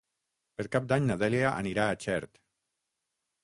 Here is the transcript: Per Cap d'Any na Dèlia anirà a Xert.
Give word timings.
Per 0.61 0.65
Cap 0.75 0.87
d'Any 0.93 1.05
na 1.11 1.17
Dèlia 1.25 1.53
anirà 1.65 1.87
a 1.91 2.01
Xert. 2.07 2.43